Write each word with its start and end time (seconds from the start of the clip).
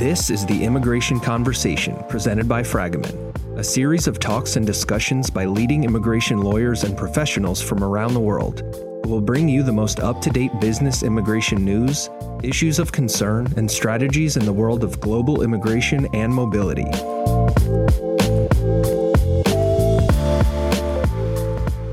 This 0.00 0.30
is 0.30 0.46
the 0.46 0.64
Immigration 0.64 1.20
Conversation 1.20 1.94
presented 2.08 2.48
by 2.48 2.62
Fragomen, 2.62 3.58
a 3.58 3.62
series 3.62 4.06
of 4.08 4.18
talks 4.18 4.56
and 4.56 4.66
discussions 4.66 5.28
by 5.28 5.44
leading 5.44 5.84
immigration 5.84 6.40
lawyers 6.40 6.84
and 6.84 6.96
professionals 6.96 7.60
from 7.60 7.84
around 7.84 8.14
the 8.14 8.20
world 8.20 8.60
who 9.04 9.10
will 9.10 9.20
bring 9.20 9.46
you 9.46 9.62
the 9.62 9.74
most 9.74 10.00
up 10.00 10.22
to 10.22 10.30
date 10.30 10.58
business 10.58 11.02
immigration 11.02 11.66
news, 11.66 12.08
issues 12.42 12.78
of 12.78 12.92
concern, 12.92 13.52
and 13.58 13.70
strategies 13.70 14.38
in 14.38 14.46
the 14.46 14.52
world 14.54 14.84
of 14.84 14.98
global 15.02 15.42
immigration 15.42 16.08
and 16.14 16.32
mobility. 16.32 16.86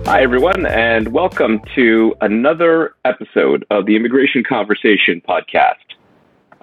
Hi, 0.06 0.22
everyone, 0.22 0.66
and 0.66 1.10
welcome 1.10 1.60
to 1.76 2.16
another 2.22 2.96
episode 3.04 3.66
of 3.70 3.86
the 3.86 3.98
Immigration 3.98 4.46
Conversation 4.48 5.22
podcast. 5.28 5.87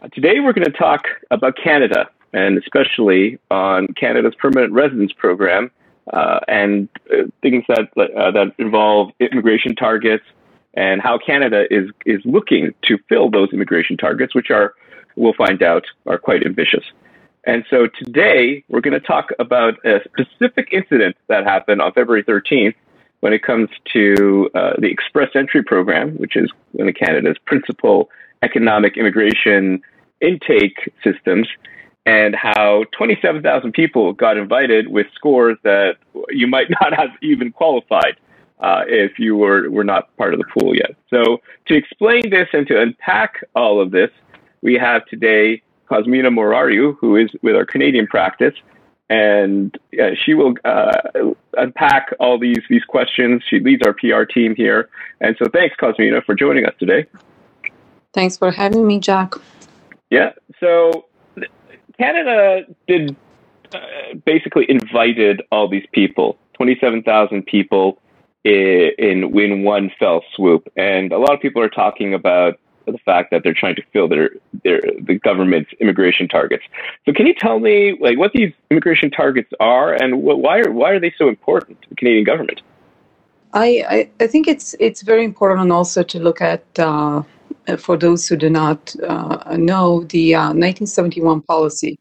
Uh, 0.04 0.08
today, 0.08 0.40
we're 0.40 0.52
going 0.52 0.70
to 0.70 0.76
talk 0.76 1.04
about 1.30 1.56
Canada, 1.56 2.10
and 2.34 2.58
especially 2.58 3.38
on 3.50 3.86
Canada's 3.94 4.34
permanent 4.34 4.72
residence 4.72 5.12
program 5.12 5.70
uh, 6.12 6.40
and 6.46 6.90
uh, 7.10 7.22
things 7.40 7.64
that 7.68 7.88
uh, 7.96 8.30
that 8.30 8.52
involve 8.58 9.12
immigration 9.20 9.74
targets 9.74 10.24
and 10.74 11.00
how 11.00 11.16
Canada 11.16 11.64
is 11.70 11.88
is 12.04 12.20
looking 12.26 12.74
to 12.82 12.98
fill 13.08 13.30
those 13.30 13.48
immigration 13.52 13.96
targets, 13.96 14.34
which 14.34 14.50
are 14.50 14.74
we'll 15.16 15.32
find 15.32 15.62
out 15.62 15.84
are 16.06 16.18
quite 16.18 16.44
ambitious. 16.44 16.84
And 17.44 17.64
so 17.70 17.86
today 17.86 18.62
we're 18.68 18.82
going 18.82 19.00
to 19.00 19.06
talk 19.06 19.30
about 19.38 19.74
a 19.86 20.00
specific 20.04 20.68
incident 20.72 21.16
that 21.28 21.44
happened 21.44 21.80
on 21.80 21.92
February 21.92 22.24
13th 22.24 22.74
when 23.20 23.32
it 23.32 23.42
comes 23.42 23.70
to 23.94 24.50
uh, 24.54 24.72
the 24.78 24.88
Express 24.88 25.30
Entry 25.34 25.62
Program, 25.62 26.10
which 26.16 26.36
is 26.36 26.50
one 26.72 26.88
of 26.88 26.94
Canada's 26.94 27.38
principal 27.46 28.10
economic 28.42 28.98
immigration 28.98 29.82
intake 30.24 30.92
systems, 31.02 31.48
and 32.06 32.34
how 32.34 32.84
27,000 32.96 33.72
people 33.72 34.12
got 34.12 34.36
invited 34.36 34.88
with 34.88 35.06
scores 35.14 35.56
that 35.62 35.96
you 36.30 36.46
might 36.46 36.68
not 36.82 36.92
have 36.94 37.10
even 37.22 37.52
qualified 37.52 38.16
uh, 38.60 38.82
if 38.86 39.18
you 39.18 39.36
were, 39.36 39.70
were 39.70 39.84
not 39.84 40.14
part 40.16 40.32
of 40.32 40.40
the 40.40 40.46
pool 40.58 40.74
yet. 40.74 40.96
So, 41.10 41.40
to 41.66 41.74
explain 41.74 42.30
this 42.30 42.48
and 42.52 42.66
to 42.68 42.80
unpack 42.80 43.44
all 43.54 43.80
of 43.80 43.90
this, 43.90 44.10
we 44.62 44.74
have 44.74 45.04
today 45.06 45.62
Cosmina 45.90 46.30
Morariu, 46.30 46.96
who 46.98 47.16
is 47.16 47.30
with 47.42 47.56
our 47.56 47.66
Canadian 47.66 48.06
practice, 48.06 48.54
and 49.10 49.76
uh, 50.00 50.10
she 50.24 50.34
will 50.34 50.54
uh, 50.64 50.92
unpack 51.56 52.14
all 52.20 52.38
these 52.38 52.62
these 52.70 52.84
questions. 52.84 53.42
She 53.48 53.60
leads 53.60 53.82
our 53.86 53.92
PR 53.92 54.22
team 54.22 54.54
here, 54.56 54.88
and 55.20 55.36
so 55.38 55.46
thanks, 55.52 55.76
Cosmina, 55.76 56.22
for 56.24 56.34
joining 56.34 56.64
us 56.64 56.74
today. 56.78 57.06
Thanks 58.12 58.36
for 58.36 58.50
having 58.50 58.86
me, 58.86 58.98
Jack. 58.98 59.34
Yeah, 60.10 60.32
so 60.60 61.06
Canada 61.98 62.66
did 62.86 63.16
uh, 63.74 63.78
basically 64.24 64.66
invited 64.68 65.42
all 65.50 65.68
these 65.68 65.86
people, 65.92 66.38
twenty 66.54 66.76
seven 66.80 67.02
thousand 67.02 67.46
people, 67.46 67.98
in, 68.44 68.92
in 68.98 69.62
one 69.64 69.90
fell 69.98 70.22
swoop, 70.34 70.70
and 70.76 71.12
a 71.12 71.18
lot 71.18 71.32
of 71.32 71.40
people 71.40 71.62
are 71.62 71.68
talking 71.68 72.14
about 72.14 72.58
the 72.86 72.98
fact 72.98 73.30
that 73.30 73.42
they're 73.42 73.54
trying 73.54 73.74
to 73.76 73.82
fill 73.92 74.08
their 74.08 74.30
their 74.62 74.82
the 75.00 75.18
government's 75.24 75.70
immigration 75.80 76.28
targets. 76.28 76.64
So 77.06 77.12
can 77.12 77.26
you 77.26 77.34
tell 77.34 77.58
me 77.58 77.96
like 78.00 78.18
what 78.18 78.32
these 78.32 78.52
immigration 78.70 79.10
targets 79.10 79.50
are 79.60 79.94
and 79.94 80.22
why 80.22 80.60
are 80.60 80.70
why 80.70 80.90
are 80.90 81.00
they 81.00 81.14
so 81.16 81.28
important 81.28 81.80
to 81.82 81.88
the 81.88 81.94
Canadian 81.94 82.24
government? 82.24 82.60
I, 83.54 83.84
I, 83.88 84.10
I 84.24 84.26
think 84.26 84.48
it's 84.48 84.74
it's 84.80 85.02
very 85.02 85.24
important 85.24 85.70
also 85.70 86.02
to 86.02 86.18
look 86.18 86.40
at 86.40 86.64
uh, 86.78 87.22
for 87.78 87.96
those 87.96 88.28
who 88.28 88.36
do 88.36 88.50
not 88.50 88.94
uh, 89.06 89.56
know 89.56 90.04
the 90.04 90.34
uh, 90.34 90.48
1971 90.48 91.42
policy, 91.42 91.98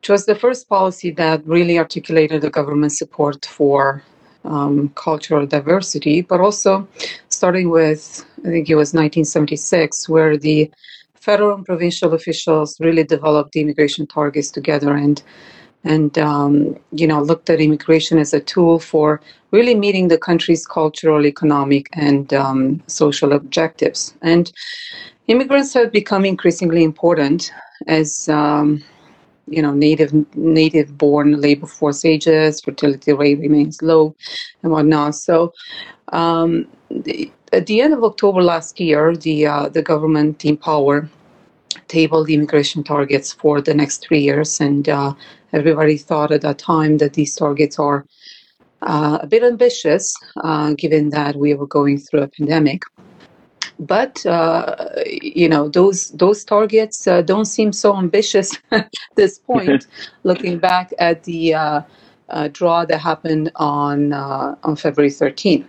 which 0.00 0.08
was 0.08 0.26
the 0.26 0.34
first 0.34 0.68
policy 0.68 1.10
that 1.12 1.46
really 1.46 1.78
articulated 1.78 2.42
the 2.42 2.50
government 2.50 2.92
support 2.92 3.44
for 3.46 4.02
um, 4.44 4.88
cultural 4.94 5.46
diversity, 5.46 6.22
but 6.22 6.40
also 6.40 6.88
starting 7.28 7.70
with, 7.70 8.24
I 8.40 8.48
think 8.48 8.70
it 8.70 8.76
was 8.76 8.94
1976, 8.94 10.08
where 10.08 10.36
the 10.36 10.70
federal 11.14 11.56
and 11.56 11.66
provincial 11.66 12.14
officials 12.14 12.78
really 12.80 13.04
developed 13.04 13.52
the 13.52 13.60
immigration 13.60 14.06
targets 14.06 14.50
together 14.50 14.94
and 14.94 15.22
and 15.88 16.18
um, 16.18 16.76
you 16.92 17.06
know 17.06 17.20
looked 17.20 17.50
at 17.50 17.60
immigration 17.60 18.18
as 18.18 18.32
a 18.32 18.40
tool 18.40 18.78
for 18.78 19.20
really 19.50 19.74
meeting 19.74 20.08
the 20.08 20.18
country's 20.18 20.66
cultural, 20.66 21.26
economic, 21.26 21.88
and 21.94 22.34
um, 22.34 22.82
social 22.86 23.32
objectives. 23.32 24.14
And 24.22 24.52
immigrants 25.26 25.72
have 25.74 25.90
become 25.90 26.24
increasingly 26.24 26.84
important 26.84 27.50
as 27.86 28.28
um, 28.28 28.82
you 29.50 29.62
know, 29.62 29.72
native 29.72 30.12
native 30.36 30.96
born 30.98 31.40
labor 31.40 31.66
force 31.66 32.04
ages, 32.04 32.60
fertility 32.60 33.12
rate 33.12 33.38
remains 33.38 33.80
low, 33.82 34.14
and 34.62 34.72
whatnot. 34.72 35.14
So, 35.14 35.52
um, 36.12 36.66
the, 36.90 37.30
at 37.52 37.66
the 37.66 37.80
end 37.80 37.94
of 37.94 38.04
October 38.04 38.42
last 38.42 38.78
year, 38.78 39.16
the 39.16 39.46
uh, 39.46 39.68
the 39.68 39.82
government 39.82 40.44
in 40.44 40.56
power 40.56 41.08
tabled 41.88 42.26
the 42.26 42.34
immigration 42.34 42.82
targets 42.82 43.32
for 43.32 43.60
the 43.60 43.74
next 43.74 44.06
three 44.06 44.20
years, 44.20 44.60
and 44.60 44.88
uh, 44.88 45.14
everybody 45.52 45.96
thought 45.96 46.32
at 46.32 46.42
that 46.42 46.58
time 46.58 46.98
that 46.98 47.14
these 47.14 47.34
targets 47.34 47.78
are 47.78 48.04
uh, 48.82 49.18
a 49.20 49.26
bit 49.26 49.42
ambitious, 49.42 50.14
uh, 50.44 50.74
given 50.74 51.10
that 51.10 51.36
we 51.36 51.54
were 51.54 51.66
going 51.66 51.98
through 51.98 52.22
a 52.22 52.28
pandemic 52.28 52.82
but 53.78 54.24
uh, 54.26 54.74
you 55.06 55.48
know 55.48 55.68
those 55.68 56.10
those 56.10 56.44
targets 56.44 57.06
uh, 57.06 57.22
don't 57.22 57.44
seem 57.44 57.72
so 57.72 57.96
ambitious 57.96 58.56
at 58.70 58.92
this 59.14 59.38
point. 59.38 59.86
looking 60.24 60.58
back 60.58 60.92
at 60.98 61.24
the 61.24 61.54
uh, 61.54 61.80
uh 62.28 62.48
draw 62.48 62.84
that 62.84 62.98
happened 62.98 63.50
on 63.56 64.12
uh, 64.12 64.54
on 64.64 64.76
February 64.76 65.10
13th. 65.10 65.64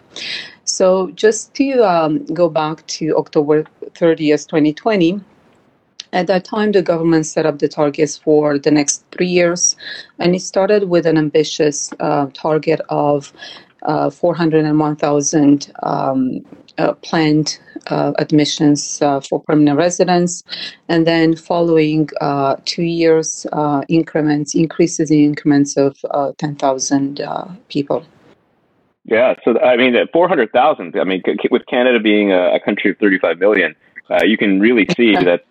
So 0.64 1.12
just 1.12 1.54
to 1.56 1.82
um, 1.82 2.26
go 2.26 2.50
back 2.50 2.86
to 2.88 3.16
October 3.18 3.64
30th, 3.94 4.48
2020. 4.48 5.22
At 6.12 6.28
that 6.28 6.44
time, 6.44 6.72
the 6.72 6.81
government 6.81 7.25
set 7.25 7.46
up 7.46 7.59
the 7.59 7.68
targets 7.68 8.18
for 8.18 8.58
the 8.58 8.72
next 8.72 9.03
three 9.12 9.28
years, 9.28 9.75
and 10.18 10.36
it 10.36 10.42
started 10.42 10.90
with 10.90 11.06
an 11.06 11.18
ambitious 11.18 11.92
uh, 12.00 12.28
target 12.34 12.81
of 12.90 13.31
401,000 13.86 15.72
um, 15.84 16.46
planned 17.02 17.59
uh, 17.88 18.14
admissions 18.18 19.02
uh, 19.02 19.20
for 19.22 19.42
permanent 19.42 19.78
residents, 19.78 20.44
and 20.88 21.08
then 21.08 21.36
following 21.36 22.09
uh, 22.22 22.56
two 22.66 22.84
years 22.84 23.46
uh, 23.52 23.81
increments, 23.88 24.56
increases 24.56 25.12
in 25.12 25.20
increments 25.20 25.78
of 25.78 25.97
uh, 26.12 26.31
10,000 26.38 27.22
uh, 27.22 27.47
people. 27.70 28.06
Yeah, 29.06 29.34
so 29.44 29.59
I 29.59 29.76
mean, 29.76 29.96
400,000. 30.14 31.00
I 31.00 31.03
mean, 31.03 31.24
with 31.50 31.66
Canada 31.66 32.00
being 32.00 32.31
a 32.31 32.59
country 32.59 32.91
of 32.91 32.97
35 32.97 33.40
million, 33.40 33.76
you 34.24 34.38
can 34.38 34.59
really 34.59 34.88
see 34.97 35.14
that 35.14 35.44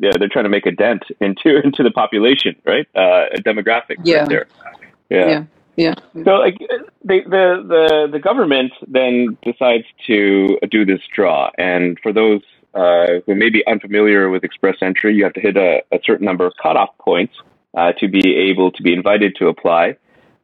yeah, 0.00 0.10
they're 0.18 0.28
trying 0.28 0.44
to 0.44 0.50
make 0.50 0.66
a 0.66 0.72
dent 0.72 1.02
into 1.20 1.60
into 1.64 1.82
the 1.82 1.90
population, 1.90 2.56
right? 2.64 2.86
demographics 2.94 4.00
yeah. 4.04 4.20
right 4.20 4.28
there. 4.28 4.46
Yeah. 5.10 5.26
yeah. 5.28 5.44
Yeah. 5.76 5.94
So 6.24 6.32
like 6.32 6.58
the 7.04 7.20
the 7.28 8.08
the 8.10 8.18
government 8.18 8.72
then 8.88 9.38
decides 9.44 9.84
to 10.08 10.58
do 10.68 10.84
this 10.84 11.00
draw, 11.14 11.50
and 11.56 11.96
for 12.02 12.12
those 12.12 12.42
uh, 12.74 13.20
who 13.26 13.34
may 13.36 13.48
be 13.48 13.64
unfamiliar 13.66 14.28
with 14.28 14.44
Express 14.44 14.76
Entry, 14.82 15.14
you 15.14 15.24
have 15.24 15.32
to 15.34 15.40
hit 15.40 15.56
a, 15.56 15.82
a 15.92 16.00
certain 16.04 16.24
number 16.26 16.44
of 16.46 16.52
cutoff 16.60 16.90
points 16.98 17.34
uh, 17.76 17.92
to 17.92 18.08
be 18.08 18.36
able 18.50 18.72
to 18.72 18.82
be 18.82 18.92
invited 18.92 19.36
to 19.36 19.46
apply. 19.46 19.96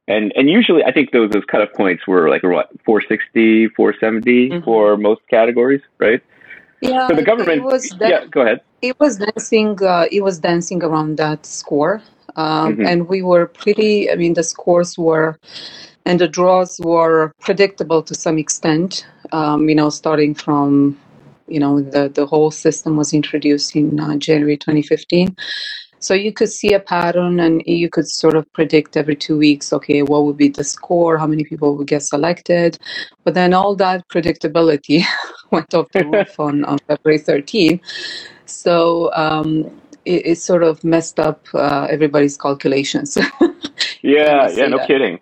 And 0.07 0.33
and 0.37 0.49
usually, 0.49 0.85
I 0.85 0.93
think 0.93 1.11
those 1.13 1.31
those 1.31 1.45
cutoff 1.47 1.73
points 1.75 2.07
were 2.07 2.29
like 2.29 2.43
what 2.43 2.71
460, 2.85 3.69
470 3.69 4.51
mm-hmm. 4.51 4.65
for 4.65 4.97
most 4.97 5.23
categories, 5.29 5.83
right? 5.99 6.23
Yeah. 6.81 7.09
So 7.09 7.15
the 7.15 7.23
government. 7.23 7.63
was 7.63 7.89
that, 8.01 8.11
yeah. 8.11 8.27
Go 8.27 8.43
ahead. 8.43 8.61
It 8.83 8.99
was 9.01 9.19
dancing. 9.19 9.83
Uh, 9.83 10.07
it 10.11 10.23
was 10.23 10.39
dancing 10.39 10.83
around 10.83 11.17
that 11.17 11.47
score. 11.47 12.03
Um, 12.37 12.73
mm-hmm. 12.73 12.87
And 12.87 13.09
we 13.09 13.23
were 13.23 13.47
pretty, 13.47 14.11
I 14.11 14.17
mean, 14.17 14.35
the 14.35 14.43
scores 14.43 14.99
were 14.99 15.39
and 16.05 16.21
the 16.21 16.29
draws 16.29 16.79
were 16.81 17.33
predictable 17.41 18.03
to 18.03 18.15
some 18.15 18.39
extent, 18.39 19.07
um, 19.33 19.69
you 19.69 19.75
know, 19.75 19.89
starting 19.89 20.35
from, 20.35 20.99
you 21.49 21.59
know, 21.59 21.81
the, 21.81 22.09
the 22.09 22.27
whole 22.27 22.51
system 22.51 22.97
was 22.97 23.15
introduced 23.15 23.75
in 23.75 23.99
uh, 23.99 24.17
January 24.17 24.57
2015. 24.57 25.35
So 26.05 26.13
you 26.13 26.35
could 26.35 26.51
see 26.51 26.75
a 26.75 26.81
pattern 26.81 27.41
and 27.41 27.63
you 27.65 27.89
could 27.89 28.07
sort 28.07 28.37
of 28.37 28.45
predict 28.53 28.95
every 28.99 29.17
two 29.17 29.39
weeks, 29.39 29.73
okay, 29.73 30.03
what 30.03 30.25
would 30.25 30.37
be 30.37 30.49
the 30.51 30.63
score, 30.63 31.17
how 31.17 31.27
many 31.27 31.45
people 31.45 31.77
would 31.77 31.87
get 31.87 32.03
selected. 32.03 32.79
But 33.25 33.33
then 33.33 33.55
all 33.55 33.75
that 33.77 34.07
predictability 34.09 35.03
went 35.51 35.73
off 35.73 35.89
the 35.93 36.05
roof 36.05 36.39
on, 36.47 36.63
on 36.65 36.77
February 36.87 37.19
13. 37.19 37.81
So 38.45 39.11
um, 39.15 39.81
it, 40.05 40.27
it 40.27 40.39
sort 40.39 40.63
of 40.63 40.85
messed 40.85 41.19
up 41.19 41.47
uh, 41.55 41.87
everybody's 41.89 42.37
calculations. 42.37 43.17
yeah, 44.03 44.51
yeah, 44.51 44.67
no 44.67 44.77
that. 44.77 44.87
kidding. 44.87 45.21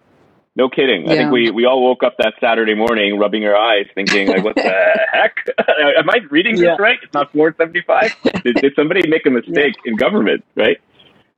No 0.55 0.69
kidding. 0.69 1.07
Yeah. 1.07 1.13
I 1.13 1.17
think 1.17 1.33
we, 1.33 1.51
we 1.51 1.65
all 1.65 1.83
woke 1.83 2.03
up 2.03 2.17
that 2.19 2.35
Saturday 2.39 2.75
morning 2.75 3.19
rubbing 3.19 3.45
our 3.47 3.57
eyes 3.57 3.87
thinking, 3.95 4.29
like, 4.29 4.45
what 4.45 4.55
the 4.55 4.63
heck? 5.13 5.37
Am 5.99 6.11
I 6.11 6.19
reading 6.31 6.57
this 6.57 6.65
yeah. 6.65 6.77
right? 6.79 6.99
It's 7.03 7.15
not 7.15 7.33
475? 7.33 8.43
did, 8.45 8.57
did 8.57 8.75
somebody 8.77 9.09
make 9.09 9.25
a 9.25 9.31
mistake 9.31 9.75
yeah. 9.85 9.93
in 9.93 9.97
government, 9.97 10.45
right? 10.55 10.79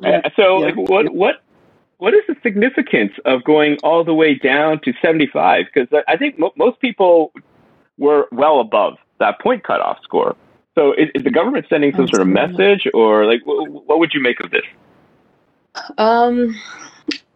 Uh, 0.04 0.28
so, 0.36 0.56
like, 0.56 0.76
what 0.76 1.14
what 1.14 1.36
what 1.98 2.12
is 2.14 2.22
the 2.26 2.34
significance 2.42 3.12
of 3.24 3.44
going 3.44 3.78
all 3.84 4.04
the 4.04 4.12
way 4.12 4.34
down 4.34 4.80
to 4.84 4.92
75? 5.00 5.66
Because 5.72 5.88
I 6.08 6.16
think 6.16 6.38
mo- 6.38 6.52
most 6.56 6.80
people 6.80 7.32
were 7.96 8.26
well 8.32 8.60
above 8.60 8.94
that 9.20 9.40
point 9.40 9.62
cutoff 9.62 9.98
score. 10.02 10.36
So, 10.74 10.92
is, 10.92 11.08
is 11.14 11.22
the 11.22 11.30
government 11.30 11.66
sending 11.70 11.94
some 11.94 12.08
sort 12.08 12.20
of 12.20 12.28
message, 12.28 12.88
or 12.92 13.24
like, 13.26 13.40
w- 13.40 13.80
what 13.86 14.00
would 14.00 14.10
you 14.12 14.20
make 14.20 14.40
of 14.40 14.50
this? 14.50 14.64
Um, 15.96 16.60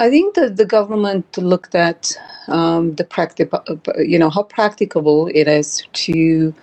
I 0.01 0.11
think 0.11 0.35
that 0.37 0.57
the 0.57 0.65
government 0.65 1.37
looked 1.37 1.75
at 1.75 2.17
um, 2.47 2.95
the 2.95 3.05
practical, 3.05 3.61
you 3.99 4.19
know, 4.19 4.31
how 4.31 4.45
practicable 4.45 5.29
it 5.35 5.49
is 5.49 5.83
to 6.05 6.55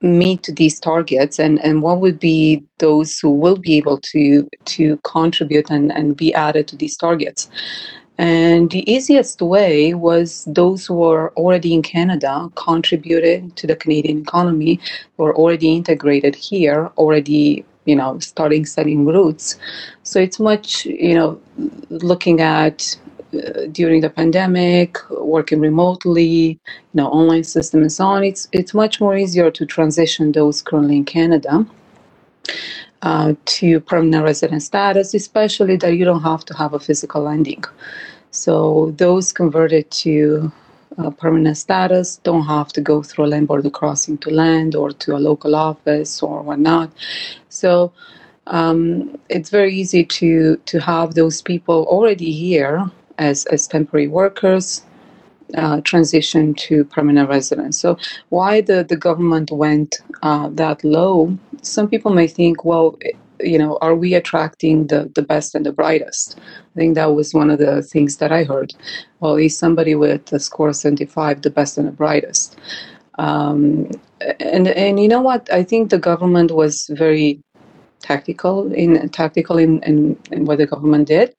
meet 0.00 0.48
these 0.56 0.80
targets 0.80 1.38
and, 1.38 1.64
and 1.64 1.80
what 1.80 2.00
would 2.00 2.18
be 2.18 2.64
those 2.78 3.18
who 3.20 3.30
will 3.30 3.56
be 3.56 3.76
able 3.76 3.98
to 3.98 4.48
to 4.64 4.96
contribute 5.04 5.70
and, 5.70 5.92
and 5.92 6.16
be 6.16 6.34
added 6.34 6.66
to 6.68 6.76
these 6.76 6.96
targets. 6.96 7.48
And 8.18 8.70
the 8.70 8.90
easiest 8.90 9.40
way 9.40 9.94
was 9.94 10.44
those 10.46 10.86
who 10.86 10.94
were 10.94 11.32
already 11.34 11.72
in 11.72 11.82
Canada 11.82 12.50
contributed 12.56 13.56
to 13.56 13.66
the 13.66 13.76
Canadian 13.76 14.22
economy, 14.22 14.80
were 15.16 15.34
already 15.34 15.72
integrated 15.74 16.34
here, 16.34 16.90
already 16.98 17.64
you 17.84 17.96
know 17.96 18.18
starting 18.18 18.64
setting 18.66 19.04
roots. 19.06 19.56
So 20.02 20.20
it's 20.20 20.38
much 20.38 20.84
you 20.86 21.14
know 21.14 21.40
looking 21.90 22.40
at 22.40 22.96
uh, 23.34 23.66
during 23.72 24.02
the 24.02 24.10
pandemic, 24.10 24.98
working 25.10 25.60
remotely, 25.60 26.22
you 26.22 26.58
know, 26.94 27.08
online 27.08 27.44
system 27.44 27.80
and 27.80 27.92
so 27.92 28.06
on, 28.06 28.24
it's 28.24 28.48
it's 28.52 28.74
much 28.74 29.00
more 29.00 29.16
easier 29.16 29.50
to 29.50 29.64
transition 29.64 30.32
those 30.32 30.62
currently 30.62 30.96
in 30.98 31.04
Canada 31.04 31.66
uh, 33.02 33.34
to 33.46 33.80
permanent 33.80 34.24
resident 34.24 34.62
status, 34.62 35.14
especially 35.14 35.76
that 35.76 35.96
you 35.96 36.04
don't 36.04 36.22
have 36.22 36.44
to 36.44 36.54
have 36.54 36.74
a 36.74 36.80
physical 36.80 37.22
landing. 37.22 37.64
So 38.30 38.92
those 38.96 39.32
converted 39.32 39.90
to 40.02 40.52
uh, 40.98 41.10
permanent 41.10 41.56
status 41.56 42.18
don't 42.24 42.46
have 42.46 42.68
to 42.74 42.80
go 42.80 43.02
through 43.02 43.26
a 43.26 43.28
land 43.28 43.48
border 43.48 43.70
crossing 43.70 44.18
to 44.18 44.30
land 44.30 44.74
or 44.74 44.92
to 44.92 45.16
a 45.16 45.18
local 45.18 45.54
office 45.54 46.22
or 46.22 46.42
whatnot. 46.42 46.92
So 47.48 47.92
um, 48.48 49.18
it's 49.28 49.50
very 49.50 49.74
easy 49.74 50.04
to 50.04 50.56
to 50.66 50.80
have 50.80 51.14
those 51.14 51.42
people 51.42 51.86
already 51.88 52.32
here 52.32 52.90
as, 53.18 53.46
as 53.46 53.66
temporary 53.68 54.08
workers 54.08 54.82
uh, 55.56 55.80
transition 55.82 56.54
to 56.54 56.84
permanent 56.84 57.28
residence. 57.28 57.78
So, 57.78 57.98
why 58.30 58.60
the, 58.60 58.84
the 58.88 58.96
government 58.96 59.50
went 59.50 59.98
uh, 60.22 60.48
that 60.50 60.82
low? 60.84 61.36
Some 61.62 61.88
people 61.88 62.12
may 62.12 62.26
think, 62.26 62.64
well, 62.64 62.98
you 63.42 63.58
know, 63.58 63.78
are 63.80 63.94
we 63.94 64.14
attracting 64.14 64.86
the, 64.86 65.10
the 65.14 65.22
best 65.22 65.54
and 65.54 65.66
the 65.66 65.72
brightest? 65.72 66.38
I 66.38 66.78
think 66.78 66.94
that 66.94 67.14
was 67.14 67.34
one 67.34 67.50
of 67.50 67.58
the 67.58 67.82
things 67.82 68.16
that 68.18 68.32
I 68.32 68.44
heard. 68.44 68.74
Well, 69.20 69.36
is 69.36 69.56
somebody 69.56 69.94
with 69.94 70.32
a 70.32 70.40
score 70.40 70.68
of 70.68 70.76
75 70.76 71.42
the 71.42 71.50
best 71.50 71.78
and 71.78 71.88
the 71.88 71.92
brightest? 71.92 72.58
Um, 73.18 73.90
and 74.40 74.68
and 74.68 75.00
you 75.00 75.08
know 75.08 75.20
what? 75.20 75.52
I 75.52 75.62
think 75.62 75.90
the 75.90 75.98
government 75.98 76.50
was 76.50 76.88
very 76.92 77.42
tactical 78.00 78.72
in 78.72 79.08
tactical 79.10 79.58
in, 79.58 79.82
in, 79.82 80.18
in 80.32 80.44
what 80.44 80.58
the 80.58 80.66
government 80.66 81.08
did 81.08 81.34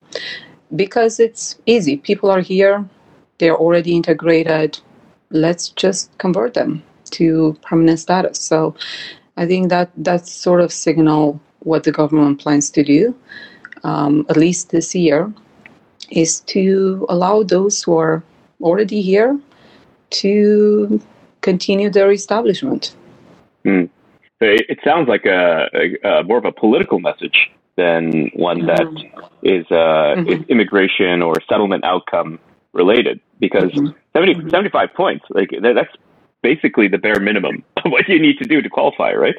because 0.75 1.19
it's 1.19 1.59
easy. 1.65 1.97
People 1.97 2.29
are 2.29 2.41
here, 2.41 2.87
they're 3.37 3.57
already 3.57 3.95
integrated. 3.95 4.79
Let's 5.29 5.69
just 5.69 6.15
convert 6.17 6.53
them 6.53 6.83
to 7.11 7.57
permanent 7.61 7.99
status. 7.99 8.39
So 8.39 8.75
I 9.37 9.45
think 9.45 9.69
that 9.69 9.91
that's 9.97 10.31
sort 10.31 10.61
of 10.61 10.71
signal 10.71 11.39
what 11.63 11.83
the 11.83 11.91
government 11.91 12.39
plans 12.39 12.69
to 12.71 12.83
do, 12.83 13.15
um, 13.83 14.25
at 14.29 14.37
least 14.37 14.69
this 14.69 14.93
year, 14.93 15.31
is 16.09 16.41
to 16.41 17.05
allow 17.09 17.43
those 17.43 17.81
who 17.83 17.97
are 17.97 18.23
already 18.61 19.01
here 19.01 19.39
to 20.09 21.01
continue 21.41 21.89
their 21.89 22.11
establishment. 22.11 22.95
So 24.39 24.49
it, 24.49 24.65
it, 24.69 24.79
sounds 24.83 25.07
like 25.07 25.25
a, 25.25 25.69
a, 25.73 26.19
a, 26.19 26.23
more 26.23 26.37
of 26.37 26.45
a 26.45 26.51
political 26.51 26.99
message 26.99 27.49
than 27.75 28.29
one 28.33 28.61
mm-hmm. 28.61 28.67
that 28.67 29.31
is, 29.41 29.65
uh, 29.71 30.15
mm-hmm. 30.15 30.29
is 30.29 30.39
immigration 30.49 31.21
or 31.21 31.35
settlement 31.47 31.83
outcome 31.83 32.39
related 32.73 33.19
because 33.39 33.71
mm-hmm. 33.71 33.97
70, 34.13 34.33
mm-hmm. 34.35 34.49
75 34.49 34.93
points 34.93 35.25
like 35.29 35.49
that's 35.61 35.95
basically 36.41 36.87
the 36.87 36.97
bare 36.97 37.19
minimum 37.19 37.63
of 37.77 37.91
what 37.91 38.07
you 38.07 38.19
need 38.19 38.37
to 38.39 38.45
do 38.45 38.61
to 38.61 38.69
qualify 38.69 39.13
right 39.13 39.35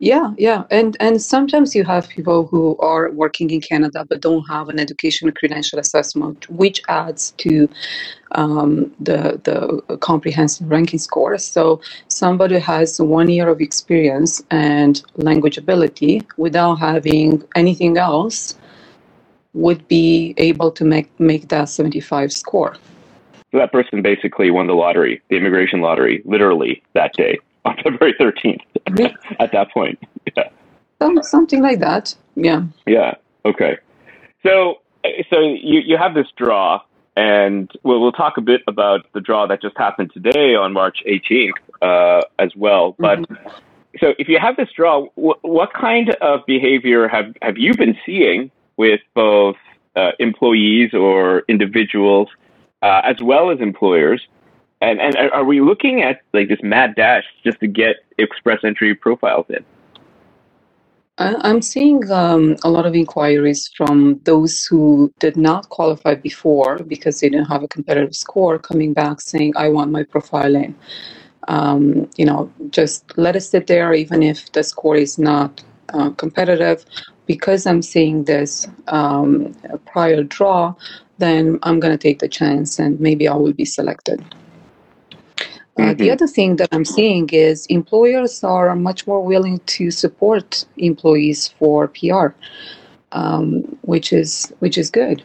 yeah, 0.00 0.32
yeah, 0.38 0.62
and 0.70 0.96
and 1.00 1.20
sometimes 1.20 1.74
you 1.74 1.82
have 1.82 2.08
people 2.08 2.46
who 2.46 2.76
are 2.78 3.10
working 3.10 3.50
in 3.50 3.60
Canada 3.60 4.06
but 4.08 4.20
don't 4.20 4.44
have 4.48 4.68
an 4.68 4.78
education 4.78 5.32
credential 5.32 5.80
assessment, 5.80 6.48
which 6.48 6.80
adds 6.88 7.32
to 7.38 7.68
um, 8.32 8.94
the 9.00 9.40
the 9.42 9.96
comprehensive 9.96 10.70
ranking 10.70 11.00
score. 11.00 11.36
So 11.38 11.80
somebody 12.06 12.60
has 12.60 13.00
one 13.00 13.28
year 13.28 13.48
of 13.48 13.60
experience 13.60 14.40
and 14.52 15.02
language 15.16 15.58
ability 15.58 16.22
without 16.36 16.76
having 16.76 17.42
anything 17.56 17.98
else 17.98 18.56
would 19.52 19.86
be 19.88 20.32
able 20.36 20.70
to 20.70 20.84
make 20.84 21.08
make 21.18 21.48
that 21.48 21.70
seventy 21.70 22.00
five 22.00 22.32
score. 22.32 22.76
So 23.50 23.58
that 23.58 23.72
person 23.72 24.00
basically 24.02 24.52
won 24.52 24.68
the 24.68 24.74
lottery, 24.74 25.22
the 25.28 25.36
immigration 25.36 25.80
lottery, 25.80 26.22
literally 26.24 26.84
that 26.92 27.14
day 27.14 27.40
on 27.68 27.76
February 27.82 28.14
13th 28.18 28.60
at 29.40 29.52
that 29.52 29.70
point. 29.72 29.98
Yeah. 30.36 30.48
Some, 31.00 31.22
something 31.22 31.62
like 31.62 31.80
that. 31.80 32.14
Yeah. 32.34 32.62
Yeah. 32.86 33.14
Okay. 33.44 33.78
So, 34.44 34.76
so 35.30 35.40
you, 35.40 35.80
you 35.80 35.96
have 35.96 36.14
this 36.14 36.26
draw, 36.36 36.80
and 37.16 37.70
we'll, 37.82 38.00
we'll 38.00 38.12
talk 38.12 38.36
a 38.36 38.40
bit 38.40 38.62
about 38.66 39.06
the 39.12 39.20
draw 39.20 39.46
that 39.46 39.62
just 39.62 39.76
happened 39.76 40.12
today 40.12 40.54
on 40.54 40.72
March 40.72 41.02
18th 41.06 41.50
uh, 41.82 42.22
as 42.38 42.54
well. 42.56 42.94
But 42.98 43.20
mm-hmm. 43.20 43.48
so, 44.00 44.14
if 44.18 44.28
you 44.28 44.38
have 44.40 44.56
this 44.56 44.68
draw, 44.74 45.06
wh- 45.14 45.42
what 45.44 45.72
kind 45.72 46.10
of 46.20 46.40
behavior 46.46 47.08
have, 47.08 47.34
have 47.42 47.58
you 47.58 47.74
been 47.76 47.96
seeing 48.04 48.50
with 48.76 49.00
both 49.14 49.56
uh, 49.96 50.12
employees 50.18 50.94
or 50.94 51.42
individuals 51.48 52.28
uh, 52.82 53.00
as 53.04 53.16
well 53.20 53.50
as 53.50 53.60
employers 53.60 54.22
and 54.80 55.00
and 55.00 55.16
are 55.32 55.44
we 55.44 55.60
looking 55.60 56.02
at 56.02 56.22
like 56.32 56.48
this 56.48 56.60
mad 56.62 56.94
dash 56.96 57.24
just 57.44 57.60
to 57.60 57.66
get 57.66 57.96
express 58.18 58.60
entry 58.64 58.94
profiles 58.94 59.46
in? 59.50 59.64
I'm 61.18 61.62
seeing 61.62 62.10
um, 62.12 62.56
a 62.62 62.70
lot 62.70 62.86
of 62.86 62.94
inquiries 62.94 63.70
from 63.76 64.20
those 64.24 64.64
who 64.66 65.12
did 65.18 65.36
not 65.36 65.68
qualify 65.68 66.14
before 66.14 66.78
because 66.80 67.20
they 67.20 67.28
didn't 67.28 67.48
have 67.48 67.64
a 67.64 67.68
competitive 67.68 68.14
score 68.14 68.58
coming 68.58 68.92
back 68.92 69.20
saying, 69.20 69.54
I 69.56 69.68
want 69.68 69.90
my 69.90 70.04
profile 70.04 70.54
in. 70.54 70.76
Um, 71.48 72.08
you 72.16 72.26
know, 72.26 72.52
just 72.70 73.18
let 73.18 73.36
us 73.36 73.48
sit 73.48 73.66
there 73.66 73.94
even 73.94 74.22
if 74.22 74.52
the 74.52 74.62
score 74.62 74.96
is 74.96 75.18
not 75.18 75.64
uh, 75.94 76.10
competitive. 76.10 76.84
Because 77.26 77.66
I'm 77.66 77.82
seeing 77.82 78.24
this 78.24 78.68
um, 78.88 79.54
prior 79.86 80.22
draw, 80.22 80.74
then 81.18 81.58
I'm 81.64 81.80
going 81.80 81.92
to 81.92 81.98
take 81.98 82.20
the 82.20 82.28
chance 82.28 82.78
and 82.78 83.00
maybe 83.00 83.28
I 83.28 83.34
will 83.34 83.52
be 83.52 83.64
selected. 83.64 84.24
Uh, 85.78 85.94
the 85.94 86.04
mm-hmm. 86.04 86.12
other 86.12 86.26
thing 86.26 86.56
that 86.56 86.68
I'm 86.72 86.84
seeing 86.84 87.28
is 87.28 87.66
employers 87.66 88.42
are 88.42 88.74
much 88.74 89.06
more 89.06 89.24
willing 89.24 89.60
to 89.60 89.90
support 89.92 90.64
employees 90.76 91.48
for 91.58 91.88
PR, 91.88 92.28
um, 93.12 93.62
which 93.82 94.12
is 94.12 94.52
which 94.58 94.76
is 94.76 94.90
good. 94.90 95.22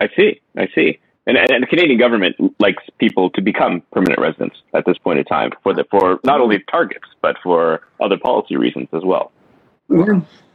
I 0.00 0.08
see. 0.16 0.40
I 0.56 0.68
see. 0.74 0.98
And, 1.26 1.36
and, 1.36 1.62
the 1.62 1.66
Canadian 1.66 1.98
government 1.98 2.36
likes 2.58 2.82
people 2.98 3.28
to 3.30 3.42
become 3.42 3.82
permanent 3.92 4.18
residents 4.18 4.56
at 4.72 4.86
this 4.86 4.96
point 4.96 5.18
in 5.18 5.26
time 5.26 5.50
for 5.62 5.74
the 5.74 5.84
for 5.90 6.18
not 6.24 6.40
only 6.40 6.64
targets 6.70 7.04
but 7.20 7.36
for 7.42 7.82
other 8.00 8.16
policy 8.16 8.56
reasons 8.56 8.88
as 8.94 9.02
well. 9.04 9.30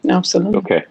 Yeah, 0.01 0.17
absolutely. 0.17 0.57
Okay. 0.57 0.85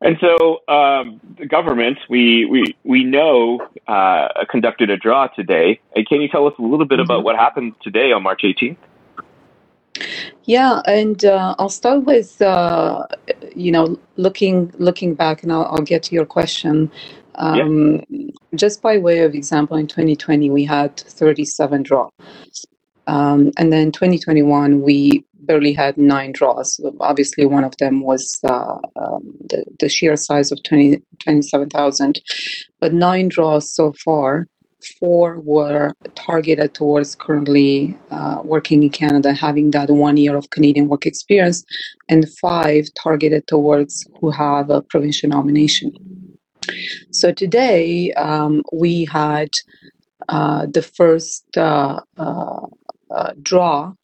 And 0.00 0.16
so 0.20 0.60
um, 0.72 1.20
the 1.38 1.46
government, 1.46 1.98
we, 2.08 2.44
we, 2.44 2.76
we 2.84 3.02
know, 3.02 3.66
uh, 3.88 4.28
conducted 4.48 4.90
a 4.90 4.96
draw 4.96 5.26
today. 5.26 5.80
And 5.96 6.06
can 6.06 6.20
you 6.20 6.28
tell 6.28 6.46
us 6.46 6.54
a 6.58 6.62
little 6.62 6.86
bit 6.86 6.98
mm-hmm. 6.98 7.10
about 7.10 7.24
what 7.24 7.36
happened 7.36 7.74
today 7.82 8.12
on 8.12 8.22
March 8.22 8.42
18th? 8.44 8.76
Yeah, 10.44 10.80
and 10.86 11.24
uh, 11.24 11.54
I'll 11.58 11.68
start 11.68 12.04
with 12.04 12.40
uh, 12.40 13.06
you 13.54 13.72
know 13.72 13.98
looking 14.16 14.72
looking 14.78 15.14
back, 15.14 15.42
and 15.42 15.52
I'll, 15.52 15.64
I'll 15.66 15.82
get 15.82 16.02
to 16.04 16.14
your 16.14 16.24
question. 16.24 16.90
Um, 17.34 18.04
yeah. 18.08 18.30
Just 18.54 18.80
by 18.80 18.98
way 18.98 19.20
of 19.20 19.34
example, 19.34 19.76
in 19.76 19.86
2020 19.86 20.50
we 20.50 20.64
had 20.64 20.96
37 20.96 21.82
draws, 21.82 22.10
um, 23.06 23.52
and 23.56 23.72
then 23.72 23.92
2021 23.92 24.80
we 24.80 25.24
barely 25.48 25.72
had 25.72 25.96
nine 25.96 26.32
draws. 26.32 26.78
Obviously, 27.00 27.46
one 27.46 27.64
of 27.64 27.74
them 27.78 28.02
was 28.02 28.38
uh, 28.44 28.76
um, 29.02 29.22
the, 29.50 29.64
the 29.80 29.88
sheer 29.88 30.14
size 30.14 30.52
of 30.52 30.62
20, 30.62 31.02
27,000, 31.20 32.20
but 32.80 32.92
nine 32.92 33.28
draws 33.28 33.74
so 33.74 33.92
far. 34.04 34.46
four 35.00 35.40
were 35.40 35.92
targeted 36.14 36.72
towards 36.72 37.16
currently 37.24 37.96
uh, 38.16 38.38
working 38.44 38.84
in 38.84 38.90
Canada, 38.90 39.32
having 39.32 39.72
that 39.72 39.90
one 39.90 40.16
year 40.16 40.36
of 40.36 40.50
Canadian 40.50 40.86
work 40.92 41.04
experience, 41.04 41.64
and 42.08 42.22
five 42.40 42.84
targeted 43.02 43.42
towards 43.48 44.06
who 44.20 44.30
have 44.30 44.70
a 44.70 44.82
provincial 44.82 45.28
nomination. 45.36 45.90
So 47.10 47.32
today 47.32 48.12
um, 48.12 48.62
we 48.72 48.92
had 49.06 49.50
uh, 50.28 50.66
the 50.76 50.82
first 50.82 51.44
uh, 51.56 52.00
uh, 52.18 52.66
uh 53.10 53.32
draw 53.42 53.94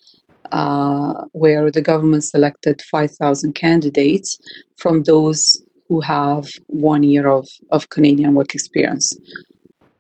uh, 0.53 1.25
where 1.33 1.71
the 1.71 1.83
government 1.83 2.25
selected 2.25 2.83
5,000 2.83 3.55
candidates 3.55 4.39
from 4.77 5.03
those 5.05 5.63
who 5.89 6.01
have 6.01 6.49
one 6.67 7.03
year 7.03 7.29
of, 7.29 7.49
of 7.71 7.91
Canadian 7.91 8.35
work 8.35 8.55
experience. 8.55 9.17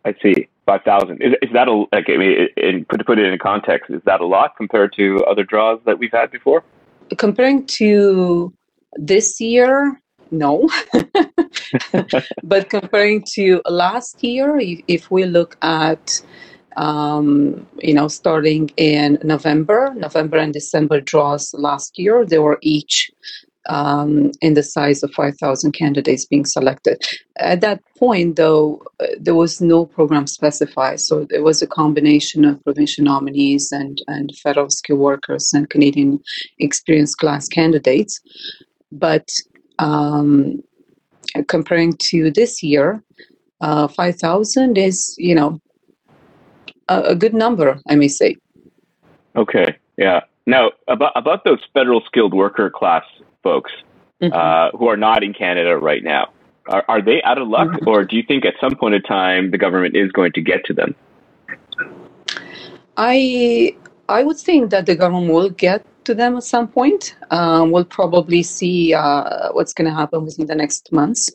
I 0.04 0.14
see. 0.22 0.48
5,000. 0.66 1.22
Is, 1.22 1.34
is 1.42 1.50
that 1.52 1.68
a, 1.68 1.72
like, 1.92 2.06
I 2.08 2.16
mean, 2.16 2.48
in, 2.56 2.86
to 2.96 3.04
put 3.04 3.18
it 3.18 3.26
in 3.26 3.38
context, 3.38 3.90
is 3.90 4.00
that 4.06 4.20
a 4.20 4.26
lot 4.26 4.56
compared 4.56 4.94
to 4.94 5.22
other 5.24 5.44
draws 5.44 5.80
that 5.84 5.98
we've 5.98 6.12
had 6.12 6.30
before? 6.30 6.64
Comparing 7.18 7.66
to 7.66 8.52
this 8.96 9.40
year, 9.40 10.00
no. 10.30 10.68
but 12.42 12.70
comparing 12.70 13.24
to 13.34 13.60
last 13.68 14.22
year, 14.24 14.56
if, 14.56 14.80
if 14.88 15.10
we 15.10 15.24
look 15.26 15.56
at 15.62 16.22
um, 16.76 17.66
you 17.78 17.94
know, 17.94 18.08
starting 18.08 18.70
in 18.76 19.18
November, 19.22 19.92
November 19.96 20.38
and 20.38 20.52
December 20.52 21.00
draws 21.00 21.54
last 21.54 21.98
year, 21.98 22.24
they 22.24 22.38
were 22.38 22.58
each 22.62 23.10
um, 23.66 24.30
in 24.40 24.54
the 24.54 24.62
size 24.62 25.02
of 25.02 25.12
5,000 25.12 25.72
candidates 25.72 26.26
being 26.26 26.44
selected. 26.44 27.02
At 27.38 27.60
that 27.62 27.80
point, 27.98 28.36
though, 28.36 28.82
uh, 29.00 29.06
there 29.18 29.34
was 29.34 29.60
no 29.60 29.86
program 29.86 30.26
specified, 30.26 31.00
so 31.00 31.26
it 31.30 31.42
was 31.42 31.62
a 31.62 31.66
combination 31.66 32.44
of 32.44 32.62
provincial 32.64 33.04
nominees 33.04 33.72
and, 33.72 34.02
and 34.06 34.34
federal 34.42 34.70
skilled 34.70 35.00
workers 35.00 35.52
and 35.54 35.70
Canadian 35.70 36.20
experienced 36.58 37.18
class 37.18 37.48
candidates. 37.48 38.20
But 38.92 39.28
um, 39.78 40.62
comparing 41.48 41.94
to 42.10 42.30
this 42.30 42.62
year, 42.62 43.02
uh, 43.60 43.88
5,000 43.88 44.76
is, 44.76 45.14
you 45.18 45.34
know, 45.34 45.60
a, 46.88 47.00
a 47.00 47.14
good 47.14 47.34
number, 47.34 47.80
I 47.88 47.96
may 47.96 48.08
say. 48.08 48.36
Okay, 49.36 49.76
yeah. 49.96 50.20
Now, 50.46 50.72
about, 50.88 51.12
about 51.16 51.44
those 51.44 51.60
federal 51.72 52.02
skilled 52.02 52.34
worker 52.34 52.70
class 52.70 53.04
folks 53.42 53.72
mm-hmm. 54.22 54.32
uh, 54.32 54.76
who 54.78 54.88
are 54.88 54.96
not 54.96 55.22
in 55.22 55.32
Canada 55.32 55.76
right 55.76 56.02
now, 56.04 56.28
are, 56.68 56.84
are 56.88 57.02
they 57.02 57.22
out 57.22 57.38
of 57.38 57.48
luck, 57.48 57.68
mm-hmm. 57.68 57.88
or 57.88 58.04
do 58.04 58.16
you 58.16 58.22
think 58.22 58.44
at 58.44 58.54
some 58.60 58.74
point 58.76 58.94
in 58.94 59.02
time 59.02 59.50
the 59.50 59.58
government 59.58 59.96
is 59.96 60.10
going 60.12 60.32
to 60.32 60.40
get 60.40 60.64
to 60.66 60.72
them? 60.72 60.94
I 62.96 63.76
I 64.08 64.22
would 64.22 64.38
think 64.38 64.70
that 64.70 64.86
the 64.86 64.94
government 64.94 65.32
will 65.32 65.50
get 65.50 65.84
to 66.04 66.14
them 66.14 66.36
at 66.36 66.44
some 66.44 66.68
point. 66.68 67.14
Um, 67.30 67.70
we'll 67.70 67.84
probably 67.84 68.42
see 68.42 68.94
uh, 68.94 69.52
what's 69.52 69.72
going 69.72 69.88
to 69.88 69.96
happen 69.96 70.24
within 70.24 70.46
the 70.46 70.54
next 70.54 70.92
months. 70.92 71.30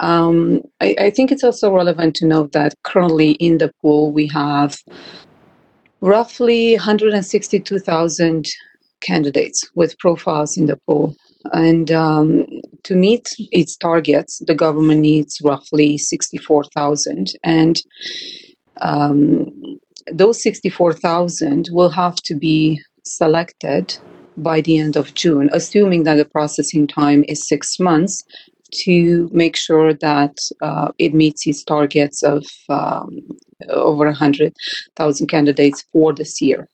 Um, 0.00 0.62
I, 0.80 0.94
I, 0.98 1.10
think 1.10 1.32
it's 1.32 1.44
also 1.44 1.74
relevant 1.74 2.16
to 2.16 2.26
note 2.26 2.52
that 2.52 2.74
currently 2.82 3.32
in 3.32 3.58
the 3.58 3.72
pool 3.80 4.12
we 4.12 4.26
have 4.28 4.76
roughly 6.00 6.74
162,000 6.74 8.46
candidates 9.00 9.68
with 9.74 9.98
profiles 9.98 10.56
in 10.56 10.66
the 10.66 10.76
pool. 10.86 11.14
And 11.52 11.90
um, 11.90 12.46
to 12.84 12.94
meet 12.94 13.34
its 13.52 13.76
targets, 13.76 14.42
the 14.46 14.54
government 14.54 15.00
needs 15.00 15.40
roughly 15.42 15.98
64,000. 15.98 17.28
And 17.44 17.80
um, 18.80 19.46
those 20.12 20.42
64,000 20.42 21.68
will 21.70 21.90
have 21.90 22.16
to 22.16 22.34
be 22.34 22.80
selected 23.04 23.98
by 24.42 24.60
the 24.60 24.78
end 24.78 24.96
of 24.96 25.14
June, 25.14 25.50
assuming 25.52 26.04
that 26.04 26.14
the 26.14 26.24
processing 26.24 26.86
time 26.86 27.24
is 27.28 27.48
six 27.48 27.78
months 27.78 28.24
to 28.72 29.28
make 29.32 29.56
sure 29.56 29.94
that 29.94 30.36
uh, 30.62 30.90
it 30.98 31.14
meets 31.14 31.46
its 31.46 31.64
targets 31.64 32.22
of 32.22 32.44
um, 32.68 33.20
over 33.68 34.04
100,000 34.04 35.26
candidates 35.26 35.84
for 35.92 36.12
this 36.12 36.40
year. 36.40 36.68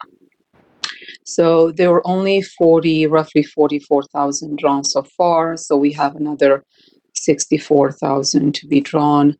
So 1.24 1.72
there 1.72 1.90
were 1.90 2.06
only 2.06 2.42
40, 2.42 3.06
roughly 3.06 3.42
44,000 3.42 4.58
drawn 4.58 4.84
so 4.84 5.02
far. 5.02 5.56
So 5.56 5.76
we 5.76 5.92
have 5.92 6.16
another 6.16 6.64
64,000 7.14 8.54
to 8.54 8.66
be 8.66 8.80
drawn 8.80 9.36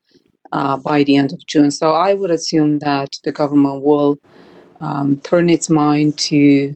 uh, 0.52 0.76
by 0.76 1.04
the 1.04 1.16
end 1.16 1.32
of 1.32 1.44
June. 1.46 1.70
So 1.70 1.92
I 1.92 2.14
would 2.14 2.30
assume 2.30 2.78
that 2.80 3.10
the 3.24 3.32
government 3.32 3.82
will 3.82 4.18
um, 4.80 5.20
turn 5.20 5.50
its 5.50 5.68
mind 5.68 6.16
to 6.18 6.74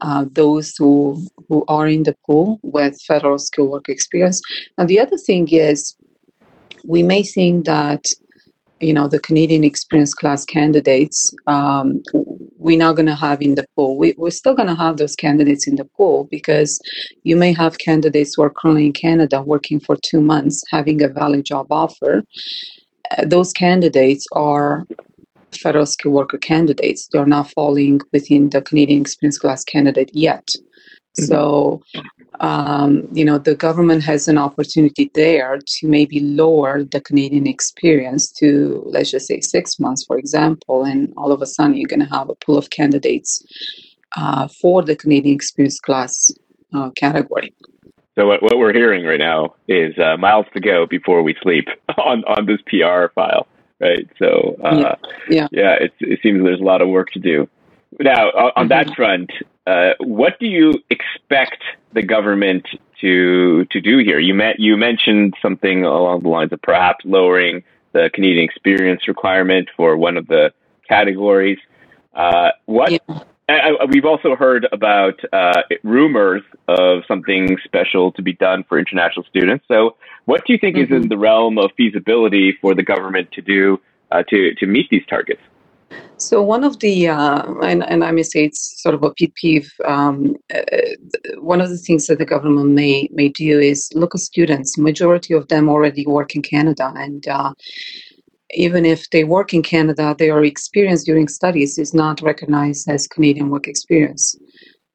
uh, 0.00 0.24
those 0.32 0.74
who 0.78 1.22
who 1.48 1.64
are 1.68 1.86
in 1.86 2.02
the 2.02 2.16
pool 2.26 2.58
with 2.62 3.00
federal 3.02 3.38
skill 3.38 3.68
work 3.68 3.88
experience. 3.88 4.40
And 4.78 4.88
the 4.88 5.00
other 5.00 5.16
thing 5.16 5.48
is, 5.50 5.96
we 6.84 7.02
may 7.02 7.22
think 7.22 7.66
that 7.66 8.04
you 8.80 8.92
know 8.92 9.08
the 9.08 9.20
Canadian 9.20 9.64
experience 9.64 10.14
class 10.14 10.44
candidates 10.44 11.30
um, 11.46 12.02
we're 12.66 12.78
not 12.78 12.96
going 12.96 13.06
to 13.06 13.14
have 13.14 13.40
in 13.40 13.54
the 13.54 13.64
pool. 13.76 13.96
We, 13.96 14.14
we're 14.16 14.30
still 14.30 14.54
going 14.54 14.68
to 14.68 14.74
have 14.74 14.96
those 14.96 15.14
candidates 15.14 15.68
in 15.68 15.76
the 15.76 15.84
pool 15.84 16.26
because 16.30 16.80
you 17.22 17.36
may 17.36 17.52
have 17.52 17.78
candidates 17.78 18.34
who 18.34 18.42
are 18.42 18.50
currently 18.50 18.86
in 18.86 18.92
Canada 18.92 19.40
working 19.40 19.78
for 19.78 19.96
two 20.02 20.20
months, 20.20 20.64
having 20.70 21.00
a 21.00 21.08
valid 21.08 21.44
job 21.44 21.66
offer. 21.70 22.24
Uh, 23.16 23.24
those 23.24 23.52
candidates 23.52 24.26
are 24.32 24.84
federal 25.58 25.86
skilled 25.86 26.14
worker 26.14 26.38
candidates. 26.38 27.08
They're 27.12 27.26
not 27.26 27.50
falling 27.50 28.00
within 28.12 28.50
the 28.50 28.62
Canadian 28.62 29.00
experience 29.00 29.38
class 29.38 29.64
candidate 29.64 30.10
yet. 30.12 30.48
Mm-hmm. 31.18 31.24
So, 31.24 31.82
um, 32.40 33.08
you 33.12 33.24
know, 33.24 33.38
the 33.38 33.54
government 33.54 34.02
has 34.04 34.28
an 34.28 34.38
opportunity 34.38 35.10
there 35.14 35.58
to 35.58 35.88
maybe 35.88 36.20
lower 36.20 36.84
the 36.84 37.00
Canadian 37.00 37.46
experience 37.46 38.30
to, 38.32 38.82
let's 38.86 39.10
just 39.10 39.26
say, 39.26 39.40
six 39.40 39.78
months, 39.78 40.04
for 40.04 40.18
example, 40.18 40.84
and 40.84 41.12
all 41.16 41.32
of 41.32 41.42
a 41.42 41.46
sudden 41.46 41.76
you're 41.76 41.88
going 41.88 42.06
to 42.06 42.14
have 42.14 42.28
a 42.28 42.34
pool 42.34 42.58
of 42.58 42.70
candidates 42.70 43.42
uh, 44.16 44.48
for 44.60 44.82
the 44.82 44.96
Canadian 44.96 45.34
experience 45.34 45.80
class 45.80 46.30
uh, 46.74 46.90
category. 46.90 47.52
So 48.18 48.26
what, 48.26 48.42
what 48.42 48.58
we're 48.58 48.72
hearing 48.72 49.04
right 49.04 49.18
now 49.18 49.54
is 49.68 49.96
uh, 49.98 50.16
miles 50.16 50.46
to 50.54 50.60
go 50.60 50.86
before 50.86 51.22
we 51.22 51.34
sleep 51.42 51.68
on, 51.98 52.24
on 52.24 52.46
this 52.46 52.60
PR 52.66 53.12
file 53.14 53.46
right? 53.80 54.08
So 54.18 54.56
uh, 54.62 54.76
yeah, 54.76 54.94
yeah, 55.28 55.48
yeah 55.50 55.74
it, 55.74 55.92
it 56.00 56.20
seems 56.22 56.42
there's 56.42 56.60
a 56.60 56.64
lot 56.64 56.82
of 56.82 56.88
work 56.88 57.10
to 57.12 57.18
do. 57.18 57.48
Now, 57.98 58.28
on 58.28 58.50
mm-hmm. 58.50 58.68
that 58.68 58.94
front, 58.94 59.30
uh, 59.66 59.92
what 60.00 60.38
do 60.38 60.46
you 60.46 60.72
expect 60.90 61.62
the 61.92 62.02
government 62.02 62.66
to 63.00 63.64
to 63.66 63.80
do 63.80 63.98
here? 63.98 64.18
You 64.18 64.34
met 64.34 64.58
you 64.58 64.76
mentioned 64.76 65.34
something 65.40 65.84
along 65.84 66.22
the 66.22 66.28
lines 66.28 66.52
of 66.52 66.62
perhaps 66.62 67.04
lowering 67.04 67.64
the 67.92 68.10
Canadian 68.12 68.44
experience 68.44 69.08
requirement 69.08 69.68
for 69.76 69.96
one 69.96 70.16
of 70.16 70.26
the 70.26 70.52
categories. 70.88 71.58
Uh, 72.14 72.50
what 72.66 72.92
yeah. 72.92 73.20
I, 73.48 73.84
we've 73.88 74.04
also 74.04 74.34
heard 74.34 74.66
about 74.72 75.20
uh, 75.32 75.62
rumors 75.84 76.42
of 76.66 77.04
something 77.06 77.56
special 77.64 78.10
to 78.12 78.22
be 78.22 78.32
done 78.32 78.64
for 78.68 78.78
international 78.78 79.24
students. 79.24 79.64
So, 79.68 79.96
what 80.24 80.44
do 80.44 80.52
you 80.52 80.58
think 80.58 80.76
mm-hmm. 80.76 80.84
is 80.84 80.96
in 80.96 81.02
mm-hmm. 81.02 81.08
the 81.08 81.18
realm 81.18 81.58
of 81.58 81.70
feasibility 81.76 82.56
for 82.60 82.74
the 82.74 82.82
government 82.82 83.30
to 83.32 83.42
do 83.42 83.80
uh, 84.10 84.24
to 84.30 84.54
to 84.54 84.66
meet 84.66 84.88
these 84.90 85.06
targets? 85.08 85.42
So 86.18 86.42
one 86.42 86.64
of 86.64 86.80
the, 86.80 87.08
uh, 87.08 87.42
and, 87.62 87.84
and, 87.84 88.02
I 88.02 88.10
may 88.10 88.22
say 88.22 88.46
it's 88.46 88.82
sort 88.82 88.94
of 88.94 89.02
a 89.02 89.12
pet 89.12 89.34
peeve. 89.34 89.72
Um, 89.84 90.34
uh, 90.52 90.60
one 91.38 91.60
of 91.60 91.68
the 91.68 91.76
things 91.76 92.06
that 92.06 92.18
the 92.18 92.24
government 92.24 92.70
may 92.70 93.08
may 93.12 93.28
do 93.28 93.60
is 93.60 93.90
look 93.94 94.14
at 94.14 94.20
students. 94.20 94.78
Majority 94.78 95.34
of 95.34 95.46
them 95.48 95.68
already 95.68 96.06
work 96.06 96.34
in 96.34 96.42
Canada, 96.42 96.92
and 96.96 97.26
uh, 97.28 97.52
even 98.54 98.84
if 98.84 99.08
they 99.10 99.24
work 99.24 99.52
in 99.52 99.62
Canada, 99.62 100.14
their 100.18 100.42
experience 100.44 101.04
during 101.04 101.28
studies 101.28 101.78
is 101.78 101.92
not 101.92 102.22
recognized 102.22 102.88
as 102.88 103.06
Canadian 103.06 103.50
work 103.50 103.66
experience. 103.66 104.36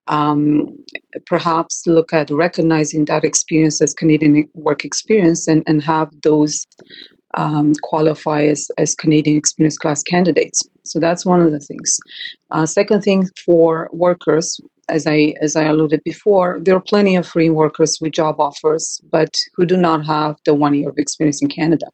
Um, 0.07 0.77
perhaps 1.25 1.83
look 1.85 2.11
at 2.13 2.29
recognizing 2.31 3.05
that 3.05 3.23
experience 3.23 3.81
as 3.81 3.93
Canadian 3.93 4.49
work 4.53 4.83
experience 4.83 5.47
and, 5.47 5.63
and 5.67 5.83
have 5.83 6.09
those 6.23 6.65
um, 7.35 7.73
qualify 7.83 8.43
as, 8.43 8.69
as 8.77 8.95
Canadian 8.95 9.37
experience 9.37 9.77
class 9.77 10.03
candidates. 10.03 10.61
So 10.83 10.99
that's 10.99 11.25
one 11.25 11.41
of 11.41 11.51
the 11.51 11.59
things. 11.59 11.97
Uh, 12.49 12.65
second 12.65 13.01
thing 13.01 13.29
for 13.45 13.89
workers, 13.93 14.59
as 14.91 15.07
I 15.07 15.19
as 15.41 15.55
I 15.55 15.65
alluded 15.65 16.01
before, 16.05 16.59
there 16.63 16.75
are 16.75 16.81
plenty 16.93 17.15
of 17.17 17.27
free 17.27 17.49
workers 17.49 17.97
with 18.01 18.13
job 18.13 18.35
offers, 18.39 19.01
but 19.11 19.33
who 19.55 19.65
do 19.65 19.77
not 19.77 20.05
have 20.05 20.35
the 20.45 20.55
one 20.55 20.75
year 20.75 20.89
of 20.89 20.99
experience 20.99 21.41
in 21.43 21.49
Canada. 21.49 21.87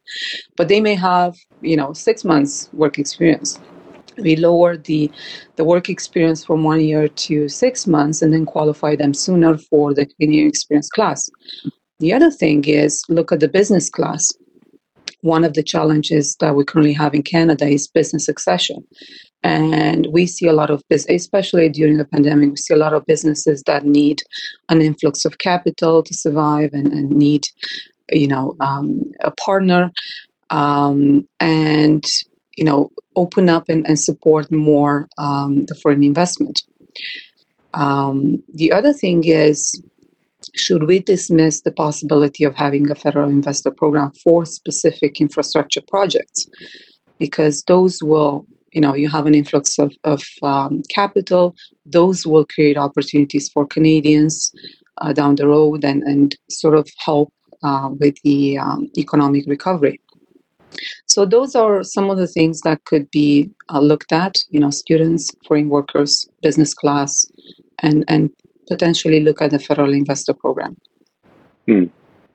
But 0.58 0.68
they 0.68 0.80
may 0.82 0.96
have, 0.96 1.34
you 1.62 1.76
know, 1.76 1.92
six 1.94 2.24
months 2.24 2.70
work 2.74 2.98
experience. 2.98 3.58
We 4.18 4.36
lower 4.36 4.76
the 4.76 5.10
the 5.56 5.64
work 5.64 5.88
experience 5.90 6.44
from 6.46 6.64
one 6.64 6.80
year 6.80 7.08
to 7.26 7.48
six 7.48 7.86
months, 7.86 8.22
and 8.22 8.32
then 8.34 8.46
qualify 8.46 8.96
them 8.96 9.14
sooner 9.14 9.58
for 9.70 9.94
the 9.94 10.06
Canadian 10.06 10.48
experience 10.48 10.90
class. 10.90 11.30
The 12.00 12.12
other 12.14 12.32
thing 12.32 12.64
is 12.66 13.02
look 13.08 13.32
at 13.32 13.40
the 13.40 13.48
business 13.48 13.90
class. 13.90 14.28
one 15.22 15.44
of 15.44 15.54
the 15.54 15.62
challenges 15.62 16.36
that 16.40 16.54
we 16.54 16.64
currently 16.64 16.92
have 16.92 17.14
in 17.14 17.22
Canada 17.22 17.66
is 17.66 17.88
business 17.88 18.26
succession. 18.26 18.86
And 19.48 20.06
we 20.12 20.26
see 20.26 20.46
a 20.46 20.52
lot 20.52 20.70
of 20.70 20.82
business, 20.90 21.22
especially 21.22 21.68
during 21.70 21.96
the 21.96 22.04
pandemic, 22.04 22.50
we 22.50 22.56
see 22.56 22.74
a 22.74 22.84
lot 22.84 22.92
of 22.92 23.06
businesses 23.06 23.62
that 23.64 23.84
need 23.84 24.18
an 24.68 24.82
influx 24.82 25.24
of 25.24 25.38
capital 25.38 26.02
to 26.02 26.14
survive 26.14 26.70
and, 26.74 26.92
and 26.92 27.08
need, 27.10 27.46
you 28.12 28.28
know, 28.28 28.56
um, 28.60 29.02
a 29.20 29.30
partner. 29.30 29.90
Um, 30.50 31.28
and 31.40 32.04
you 32.58 32.64
know 32.64 32.90
open 33.14 33.48
up 33.48 33.68
and, 33.68 33.86
and 33.86 33.98
support 33.98 34.50
more 34.50 35.08
um, 35.16 35.64
the 35.66 35.74
foreign 35.76 36.02
investment. 36.02 36.62
Um, 37.74 38.42
the 38.52 38.72
other 38.72 38.92
thing 38.92 39.24
is, 39.24 39.80
should 40.54 40.84
we 40.84 40.98
dismiss 40.98 41.62
the 41.62 41.72
possibility 41.72 42.44
of 42.44 42.54
having 42.54 42.90
a 42.90 42.94
federal 42.94 43.28
investor 43.28 43.70
program 43.70 44.12
for 44.24 44.44
specific 44.44 45.20
infrastructure 45.20 45.82
projects? 45.86 46.48
Because 47.18 47.62
those 47.66 47.98
will, 48.02 48.46
you 48.72 48.80
know, 48.80 48.94
you 48.94 49.08
have 49.08 49.26
an 49.26 49.34
influx 49.34 49.78
of, 49.78 49.92
of 50.04 50.22
um, 50.42 50.82
capital, 50.94 51.54
those 51.86 52.26
will 52.26 52.44
create 52.44 52.76
opportunities 52.76 53.48
for 53.48 53.66
Canadians 53.66 54.52
uh, 54.98 55.12
down 55.12 55.36
the 55.36 55.46
road 55.46 55.84
and, 55.84 56.02
and 56.02 56.36
sort 56.50 56.74
of 56.74 56.88
help 56.98 57.32
uh, 57.62 57.88
with 57.98 58.16
the 58.22 58.58
um, 58.58 58.90
economic 58.96 59.44
recovery. 59.46 60.00
So 61.06 61.24
those 61.24 61.54
are 61.54 61.82
some 61.82 62.10
of 62.10 62.18
the 62.18 62.26
things 62.26 62.60
that 62.60 62.84
could 62.84 63.10
be 63.10 63.50
uh, 63.72 63.80
looked 63.80 64.12
at. 64.12 64.36
You 64.50 64.60
know, 64.60 64.70
students, 64.70 65.34
foreign 65.46 65.68
workers, 65.68 66.28
business 66.42 66.74
class, 66.74 67.26
and 67.80 68.04
and 68.06 68.30
potentially 68.68 69.20
look 69.20 69.40
at 69.40 69.50
the 69.50 69.58
federal 69.58 69.92
investor 69.92 70.34
program. 70.34 70.76
Hmm. 71.66 71.84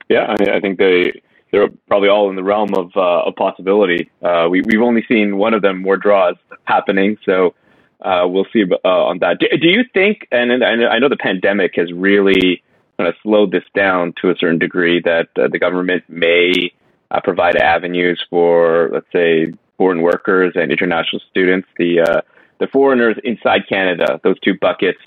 Yeah, 0.09 0.35
I, 0.39 0.57
I, 0.57 0.59
think 0.59 0.79
they 0.79 1.21
they're 1.53 1.69
probably 1.88 2.10
all 2.10 2.31
in 2.31 2.36
the 2.36 2.43
realm 2.43 2.74
of 2.74 2.91
uh, 2.98 3.29
a 3.29 3.31
possibility. 3.31 4.10
Uh, 4.24 4.48
we 4.50 4.62
we've 4.63 4.81
only 4.81 5.05
seen 5.07 5.38
one 5.38 5.53
of 5.53 5.62
them 5.62 5.83
more 5.83 5.98
draws 5.98 6.36
happening, 6.63 7.15
so 7.24 7.53
uh, 8.01 8.24
we'll 8.25 8.48
see 8.51 8.63
uh, 8.63 8.88
on 8.88 9.19
that. 9.19 9.38
Do, 9.39 9.48
do, 9.62 9.67
you 9.67 9.83
think? 9.93 10.27
And, 10.31 10.51
and 10.51 10.63
I 10.63 10.98
know 10.98 11.10
the 11.10 11.15
pandemic 11.15 11.75
has 11.75 11.93
really 11.93 12.63
kind 12.98 13.07
of 13.07 13.13
slowed 13.22 13.51
this 13.51 13.63
down 13.75 14.15
to 14.22 14.31
a 14.31 14.36
certain 14.36 14.57
degree. 14.57 15.00
That 15.00 15.29
uh, 15.38 15.48
the 15.48 15.60
government 15.60 16.03
may 16.10 16.74
uh, 17.12 17.22
provide 17.24 17.55
avenues 17.55 18.22
for, 18.31 18.89
let's 18.91 19.12
say, 19.13 19.53
foreign 19.77 20.01
workers 20.01 20.53
and 20.55 20.72
international 20.72 21.22
students, 21.29 21.67
the 21.77 22.01
uh, 22.01 22.22
the 22.60 22.65
foreigners 22.65 23.15
inside 23.24 23.67
Canada, 23.69 24.19
those 24.24 24.39
two 24.39 24.55
buckets, 24.60 25.00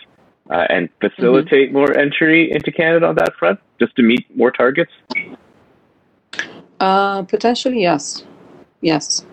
uh, 0.49 0.65
and 0.69 0.91
facilitate 1.01 1.71
mm-hmm. 1.71 1.79
more 1.79 1.99
entry 1.99 2.53
into 2.53 2.71
Canada 2.71 3.07
on 3.07 3.17
that 3.17 3.35
front, 3.37 3.59
just 3.81 3.97
to 3.97 4.03
meet 4.03 4.25
more 4.37 4.53
targets. 4.53 4.93
Uh, 6.81 7.23
potentially, 7.23 7.81
yes, 7.81 8.25
yes. 8.81 9.25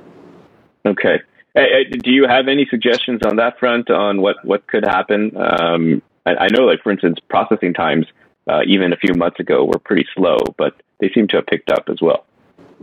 Okay. 0.86 1.20
Hey, 1.56 1.84
do 1.86 2.12
you 2.12 2.28
have 2.28 2.48
any 2.48 2.66
suggestions 2.70 3.22
on 3.26 3.36
that 3.36 3.60
front 3.60 3.90
on 3.90 4.22
what 4.22 4.38
what 4.44 4.66
could 4.68 4.84
happen? 4.84 5.36
Um, 5.38 6.02
I, 6.26 6.36
I, 6.36 6.48
know, 6.48 6.64
like 6.64 6.82
for 6.82 6.92
instance, 6.92 7.20
processing 7.30 7.74
times 7.74 8.08
uh, 8.48 8.62
even 8.68 8.92
a 8.92 8.98
few 8.98 9.14
months 9.14 9.40
ago 9.40 9.64
were 9.64 9.80
pretty 9.80 10.06
slow, 10.16 10.38
but 10.58 10.74
they 11.00 11.10
seem 11.14 11.28
to 11.28 11.38
have 11.38 11.46
picked 11.46 11.72
up 11.72 11.90
as 11.90 12.02
well. 12.02 12.26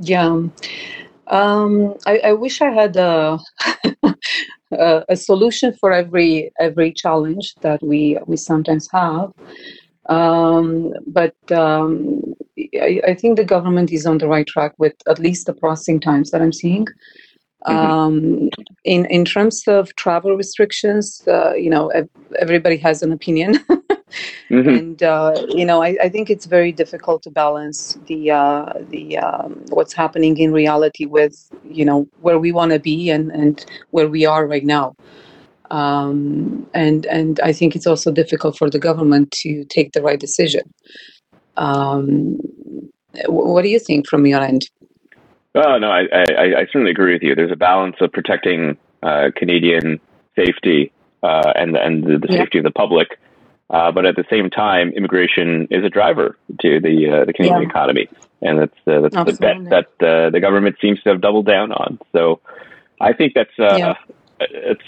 Yeah. 0.01 0.43
Um, 1.27 1.95
I, 2.07 2.19
I, 2.19 2.33
wish 2.33 2.61
I 2.61 2.71
had 2.71 2.97
a, 2.97 3.39
a, 4.73 5.05
a 5.09 5.17
solution 5.17 5.75
for 5.75 5.93
every 5.93 6.53
every 6.59 6.93
challenge 6.93 7.55
that 7.61 7.83
we 7.83 8.19
we 8.27 8.37
sometimes 8.37 8.89
have. 8.93 9.33
Um, 10.11 10.93
but 11.07 11.37
um, 11.53 12.35
I, 12.75 13.01
I, 13.07 13.15
think 13.15 13.37
the 13.37 13.45
government 13.45 13.93
is 13.93 14.07
on 14.07 14.19
the 14.19 14.27
right 14.27 14.47
track 14.47 14.75
with 14.77 14.95
at 15.09 15.21
least 15.21 15.47
the 15.47 15.53
processing 15.53 16.01
times 16.01 16.33
that 16.33 16.43
I'm 16.43 16.53
seeing. 16.53 16.87
Mm-hmm. 17.67 17.77
Um, 17.77 18.51
in 18.85 19.07
in 19.07 19.25
terms 19.25 19.63
of 19.69 19.95
travel 19.95 20.35
restrictions, 20.37 21.23
uh, 21.29 21.55
you 21.55 21.71
know, 21.71 21.93
everybody 22.41 22.77
has 22.79 23.03
an 23.03 23.13
opinion. 23.13 23.55
mm-hmm. 24.51 24.69
And 24.69 25.03
uh, 25.03 25.47
you 25.51 25.65
know, 25.65 25.81
I, 25.83 25.97
I, 26.03 26.09
think 26.09 26.29
it's 26.29 26.47
very 26.47 26.73
difficult 26.73 27.23
to 27.25 27.31
balance 27.31 27.99
the 28.07 28.33
uh, 28.33 28.73
the 28.89 29.19
um, 29.19 29.63
what's 29.69 29.93
happening 29.93 30.39
in 30.39 30.53
reality 30.53 31.05
with 31.05 31.51
you 31.63 31.85
know 31.85 32.09
where 32.21 32.39
we 32.39 32.51
want 32.51 32.73
to 32.73 32.81
be 32.81 33.11
and 33.11 33.31
and 33.31 33.65
where 33.91 34.09
we 34.09 34.27
are 34.27 34.47
right 34.47 34.65
now. 34.65 34.97
Um, 35.71 36.67
and 36.75 37.07
and 37.07 37.39
I 37.41 37.53
think 37.53 37.77
it's 37.77 37.87
also 37.87 38.11
difficult 38.11 38.59
for 38.59 38.69
the 38.69 38.79
government 38.79 39.31
to 39.43 39.65
take 39.65 39.93
the 39.93 40.03
right 40.03 40.19
decision. 40.19 40.63
Um, 41.57 42.41
what 43.27 43.63
do 43.63 43.69
you 43.69 43.79
think 43.79 44.09
from 44.09 44.27
your 44.27 44.41
end? 44.41 44.69
Oh 45.55 45.79
no, 45.79 45.91
I, 45.91 46.03
I, 46.13 46.61
I 46.61 46.67
certainly 46.67 46.91
agree 46.91 47.13
with 47.13 47.23
you. 47.23 47.35
There's 47.35 47.53
a 47.53 47.57
balance 47.57 47.97
of 48.01 48.13
protecting 48.13 48.77
uh, 49.03 49.31
Canadian 49.35 50.01
safety 50.37 50.93
uh, 51.23 51.53
and 51.57 51.77
and 51.77 52.05
the, 52.05 52.19
the 52.19 52.29
yeah. 52.31 52.39
safety 52.39 52.59
of 52.59 52.65
the 52.65 52.71
public, 52.71 53.19
uh, 53.71 53.91
but 53.93 54.07
at 54.07 54.17
the 54.17 54.25
same 54.31 54.49
time, 54.51 54.91
immigration 54.91 55.67
is 55.71 55.85
a 55.85 55.89
driver 55.89 56.37
to 56.61 56.81
the 56.81 57.11
uh, 57.11 57.25
the 57.25 57.33
Canadian 57.33 57.63
yeah. 57.63 57.69
economy, 57.69 58.09
and 58.43 58.61
that's 58.61 58.79
uh, 58.87 59.01
that's 59.01 59.15
the 59.15 59.39
bet 59.41 59.71
that 59.71 60.07
uh, 60.07 60.31
the 60.31 60.41
government 60.41 60.77
seems 60.81 61.03
to 61.03 61.11
have 61.11 61.21
doubled 61.21 61.47
down 61.47 61.73
on. 61.73 61.99
So, 62.13 62.41
I 63.01 63.13
think 63.13 63.35
that's 63.35 63.51
yeah. 63.59 63.95
it's 64.41 64.83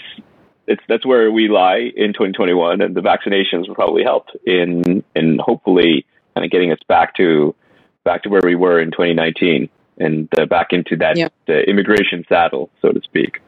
it's 0.67 0.81
that's 0.87 1.05
where 1.05 1.31
we 1.31 1.47
lie 1.47 1.91
in 1.95 2.13
2021, 2.13 2.81
and 2.81 2.95
the 2.95 3.01
vaccinations 3.01 3.67
will 3.67 3.75
probably 3.75 4.03
help 4.03 4.27
in 4.45 5.03
in 5.15 5.39
hopefully 5.39 6.05
kind 6.33 6.45
of 6.45 6.51
getting 6.51 6.71
us 6.71 6.79
back 6.87 7.15
to 7.15 7.55
back 8.03 8.23
to 8.23 8.29
where 8.29 8.41
we 8.43 8.55
were 8.55 8.79
in 8.79 8.91
2019 8.91 9.69
and 9.97 10.27
uh, 10.37 10.45
back 10.45 10.67
into 10.71 10.95
that 10.97 11.17
yep. 11.17 11.33
uh, 11.47 11.53
immigration 11.53 12.25
saddle, 12.27 12.69
so 12.81 12.89
to 12.89 13.01
speak. 13.01 13.39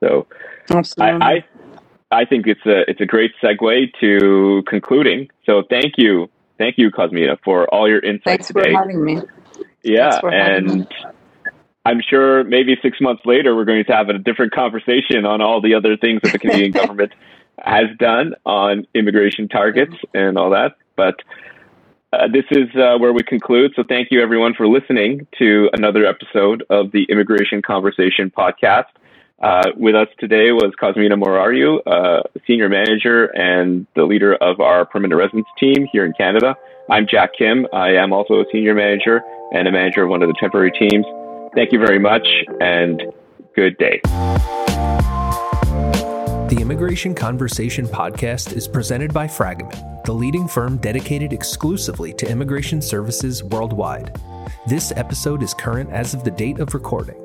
So, 0.00 0.26
Absolutely. 0.70 1.20
I, 1.20 1.30
I, 1.30 1.44
I 2.10 2.24
think 2.24 2.46
it's 2.46 2.64
a 2.66 2.88
it's 2.88 3.00
a 3.00 3.06
great 3.06 3.32
segue 3.42 3.92
to 4.00 4.62
concluding. 4.68 5.28
So, 5.46 5.62
thank 5.68 5.94
you, 5.96 6.28
thank 6.58 6.78
you, 6.78 6.90
Cosmina, 6.90 7.38
for 7.44 7.66
all 7.72 7.88
your 7.88 8.00
insights 8.00 8.24
Thanks 8.24 8.46
today. 8.48 8.72
for 8.72 8.78
having 8.78 9.04
me. 9.04 9.22
Yeah, 9.82 10.20
and. 10.22 10.88
I'm 11.86 12.00
sure 12.00 12.44
maybe 12.44 12.76
six 12.80 13.00
months 13.00 13.22
later 13.26 13.54
we're 13.54 13.66
going 13.66 13.84
to 13.84 13.92
have 13.92 14.08
a 14.08 14.18
different 14.18 14.52
conversation 14.52 15.26
on 15.26 15.42
all 15.42 15.60
the 15.60 15.74
other 15.74 15.96
things 15.96 16.20
that 16.22 16.32
the 16.32 16.38
Canadian 16.38 16.72
government 16.80 17.12
has 17.58 17.86
done 17.98 18.34
on 18.46 18.86
immigration 18.94 19.48
targets 19.48 19.92
mm-hmm. 19.92 20.16
and 20.16 20.38
all 20.38 20.50
that. 20.50 20.76
But 20.96 21.16
uh, 22.12 22.28
this 22.32 22.44
is 22.50 22.68
uh, 22.74 22.96
where 22.98 23.12
we 23.12 23.22
conclude. 23.22 23.72
So 23.76 23.82
thank 23.86 24.08
you 24.10 24.22
everyone 24.22 24.54
for 24.54 24.66
listening 24.66 25.26
to 25.38 25.68
another 25.74 26.06
episode 26.06 26.64
of 26.70 26.90
the 26.92 27.04
Immigration 27.04 27.60
Conversation 27.60 28.30
podcast. 28.30 28.84
Uh, 29.42 29.64
with 29.76 29.94
us 29.94 30.08
today 30.18 30.52
was 30.52 30.72
Cosmina 30.80 31.16
Morariu, 31.16 31.80
uh, 31.86 32.22
senior 32.46 32.68
manager 32.68 33.26
and 33.36 33.86
the 33.94 34.04
leader 34.04 34.36
of 34.36 34.60
our 34.60 34.86
permanent 34.86 35.18
residence 35.18 35.48
team 35.58 35.86
here 35.92 36.06
in 36.06 36.14
Canada. 36.14 36.56
I'm 36.88 37.06
Jack 37.10 37.30
Kim. 37.36 37.66
I 37.74 37.90
am 37.96 38.12
also 38.12 38.34
a 38.40 38.44
senior 38.52 38.74
manager 38.74 39.20
and 39.52 39.68
a 39.68 39.72
manager 39.72 40.04
of 40.04 40.08
one 40.08 40.22
of 40.22 40.28
the 40.28 40.36
temporary 40.40 40.70
teams. 40.70 41.04
Thank 41.54 41.72
you 41.72 41.78
very 41.78 41.98
much 41.98 42.26
and 42.60 43.02
good 43.54 43.76
day. 43.78 44.00
Immigration 46.64 47.14
Conversation 47.14 47.86
podcast 47.86 48.56
is 48.56 48.66
presented 48.66 49.12
by 49.12 49.26
Fragomen, 49.26 50.02
the 50.04 50.14
leading 50.14 50.48
firm 50.48 50.78
dedicated 50.78 51.30
exclusively 51.30 52.14
to 52.14 52.26
immigration 52.26 52.80
services 52.80 53.44
worldwide. 53.44 54.18
This 54.66 54.90
episode 54.96 55.42
is 55.42 55.52
current 55.52 55.90
as 55.90 56.14
of 56.14 56.24
the 56.24 56.30
date 56.30 56.60
of 56.60 56.72
recording. 56.72 57.16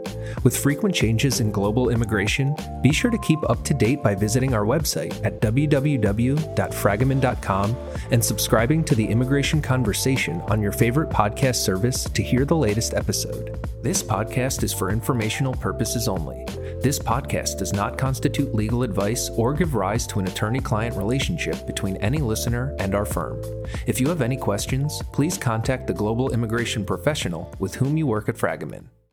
With 0.44 0.58
frequent 0.58 0.94
changes 0.94 1.40
in 1.40 1.54
global 1.54 1.88
immigration, 1.88 2.54
be 2.82 2.92
sure 2.92 3.12
to 3.12 3.18
keep 3.20 3.40
up 3.50 3.64
to 3.64 3.74
date 3.74 4.04
by 4.04 4.14
visiting 4.14 4.54
our 4.54 4.66
website 4.66 5.26
at 5.26 5.40
www.fragomen.com 5.40 7.78
and 8.12 8.26
subscribing 8.26 8.84
to 8.84 8.94
the 8.94 9.08
Immigration 9.08 9.62
Conversation 9.62 10.42
on 10.50 10.62
your 10.62 10.74
favorite 10.74 11.12
podcast 11.12 11.64
service 11.64 12.04
to 12.04 12.22
hear 12.22 12.44
the 12.44 12.58
latest 12.58 12.94
episode. 12.94 13.58
This 13.82 14.04
podcast 14.04 14.64
is 14.64 14.74
for 14.74 14.90
informational 14.90 15.54
purposes 15.54 16.10
only. 16.10 16.46
This 16.82 16.98
podcast 16.98 17.58
does 17.58 17.74
not 17.74 17.98
constitute 17.98 18.56
legal 18.56 18.84
advice 18.84 19.30
or 19.32 19.54
give 19.54 19.76
rise 19.76 20.08
to 20.08 20.20
an 20.20 20.28
attorney 20.28 20.62
client 20.62 20.96
relationship 20.96 21.68
between 21.68 21.98
any 21.98 22.20
listener 22.20 22.74
and 22.80 22.96
our 22.96 23.04
firm. 23.04 23.42
If 23.86 24.00
you 24.00 24.08
have 24.08 24.22
any 24.22 24.38
questions, 24.38 25.02
please 25.12 25.38
contact 25.38 25.88
the 25.88 25.94
global 25.94 26.32
immigration 26.32 26.86
professional 26.86 27.54
with 27.60 27.76
whom 27.76 27.98
you 27.98 28.08
work 28.08 28.30
at 28.30 28.36
Fragomen. 28.36 28.86